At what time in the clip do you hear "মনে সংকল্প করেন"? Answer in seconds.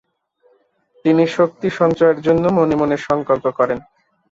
2.75-3.79